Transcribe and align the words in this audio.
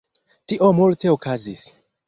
Tio 0.53 0.71
multe 0.79 1.13
okazis 1.19 1.65